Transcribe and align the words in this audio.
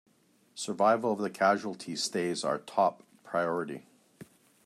Survival 0.55 1.11
of 1.11 1.19
the 1.19 1.29
casualties 1.29 2.01
stays 2.03 2.43
our 2.43 2.57
top 2.57 3.03
priority! 3.23 3.85